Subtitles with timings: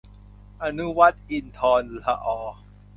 [0.63, 2.39] อนุวัฒน์ อินทรต์ละออ